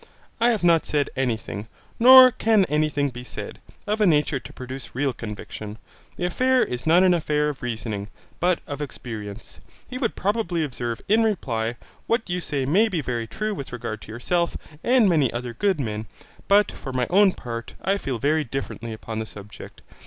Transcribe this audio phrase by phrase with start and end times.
[0.39, 1.67] I have not said any thing,
[1.99, 5.77] nor can any thing be said, of a nature to produce real conviction.
[6.15, 8.07] The affair is not an affair of reasoning,
[8.39, 9.61] but of experience.
[9.87, 11.75] He would probably observe in reply,
[12.07, 15.79] what you say may be very true with regard to yourself and many other good
[15.79, 16.07] men,
[16.47, 19.83] but for my own part I feel very differently upon the subject.